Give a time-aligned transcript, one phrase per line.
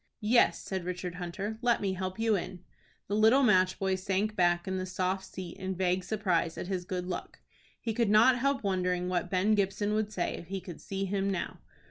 [0.25, 1.59] "Yes," said Richard Hunter.
[1.61, 2.63] "Let me help you in."
[3.07, 6.85] The little match boy sank back in the soft seat in vague surprise at his
[6.85, 7.39] good luck.
[7.79, 11.29] He could not help wondering what Ben Gibson would say if he could see him
[11.29, 11.59] now.